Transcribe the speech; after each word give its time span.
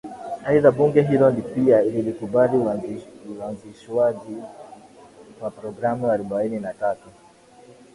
aidha 0.49 0.69
bunge 0.77 1.01
hilo 1.03 1.31
pia 1.31 1.81
lilikubali 1.81 2.57
uanzishwaji 3.39 4.37
wa 5.41 5.51
programu 5.51 6.11
arobaini 6.11 6.59
na 6.59 6.73
tatu 6.73 7.09